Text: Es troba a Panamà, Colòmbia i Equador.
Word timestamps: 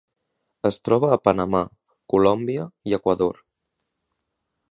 Es 0.69 0.79
troba 0.87 1.11
a 1.15 1.17
Panamà, 1.27 1.61
Colòmbia 2.15 2.65
i 2.93 2.97
Equador. 3.01 3.39